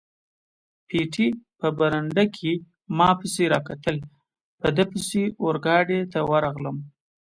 [0.87, 1.27] پېټی
[1.59, 2.51] په برنډه کې
[2.97, 3.97] ما پسې را کتل،
[4.59, 6.77] په ده پسې اورګاډي ته ورغلم.